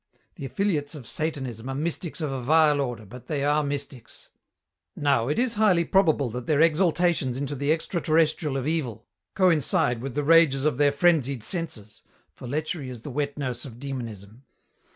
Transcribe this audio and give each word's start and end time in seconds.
The 0.33 0.45
affiliates 0.47 0.95
of 0.95 1.05
Satanism 1.05 1.69
are 1.69 1.75
mystics 1.75 2.21
of 2.21 2.31
a 2.31 2.41
vile 2.41 2.81
order, 2.81 3.05
but 3.05 3.27
they 3.27 3.43
are 3.43 3.63
mystics. 3.63 4.31
Now, 4.95 5.27
it 5.27 5.37
is 5.37 5.53
highly 5.53 5.85
probable 5.85 6.27
that 6.31 6.47
their 6.47 6.59
exaltations 6.59 7.37
into 7.37 7.55
the 7.55 7.71
extra 7.71 8.01
terrestrial 8.01 8.57
of 8.57 8.65
Evil 8.67 9.05
coincide 9.35 10.01
with 10.01 10.15
the 10.15 10.23
rages 10.23 10.65
of 10.65 10.79
their 10.79 10.91
frenzied 10.91 11.43
senses, 11.43 12.01
for 12.33 12.47
lechery 12.47 12.89
is 12.89 13.03
the 13.03 13.11
wet 13.11 13.37
nurse 13.37 13.63
of 13.63 13.77
Demonism. 13.79 14.41